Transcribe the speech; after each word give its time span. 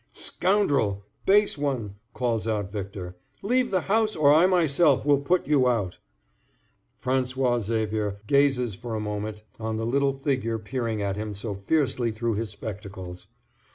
"Scoundrel! 0.13 1.05
base 1.27 1.59
one," 1.59 1.93
calls 2.15 2.47
out 2.47 2.71
Victor, 2.71 3.17
"leave 3.43 3.69
the 3.69 3.81
house, 3.81 4.15
or 4.15 4.33
I 4.33 4.47
myself 4.47 5.05
will 5.05 5.19
put 5.19 5.45
you 5.45 5.67
out!" 5.67 5.99
François 7.03 7.59
Xavier 7.59 8.17
gazes 8.25 8.73
for 8.73 8.95
a 8.95 8.99
moment 8.99 9.43
on 9.59 9.77
the 9.77 9.85
little 9.85 10.17
figure 10.17 10.57
peering 10.57 11.03
at 11.03 11.17
him 11.17 11.35
so 11.35 11.53
fiercely 11.53 12.11
through 12.11 12.33
his 12.33 12.49
spectacles. 12.49 13.27